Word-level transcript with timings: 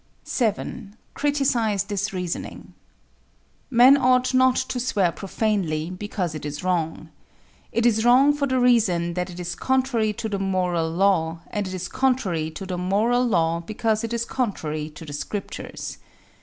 7. 0.23 0.95
Criticise 1.13 1.83
this 1.83 2.11
reasoning: 2.11 2.73
Men 3.69 3.95
ought 3.97 4.33
not 4.33 4.55
to 4.55 4.79
swear 4.79 5.11
profanely, 5.11 5.91
because 5.91 6.33
it 6.33 6.43
is 6.43 6.63
wrong. 6.63 7.09
It 7.71 7.85
is 7.85 8.03
wrong 8.03 8.33
for 8.33 8.47
the 8.47 8.59
reason 8.59 9.13
that 9.13 9.29
it 9.29 9.39
is 9.39 9.53
contrary 9.53 10.11
to 10.13 10.27
the 10.27 10.39
Moral 10.39 10.89
Law, 10.89 11.41
and 11.51 11.67
it 11.67 11.73
is 11.75 11.87
contrary 11.87 12.49
to 12.49 12.65
the 12.65 12.79
Moral 12.79 13.23
Law 13.23 13.59
because 13.59 14.03
it 14.03 14.11
is 14.11 14.25
contrary 14.25 14.89
to 14.89 15.05
the 15.05 15.13
Scriptures. 15.13 15.99